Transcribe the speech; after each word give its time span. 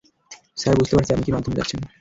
Sir, 0.57 0.75
বুঝতে 0.79 0.93
পারছি 0.95 1.11
আপনি 1.11 1.25
কি 1.25 1.31
মাধ্যমে 1.33 1.57
যাচ্ছেন। 1.59 1.79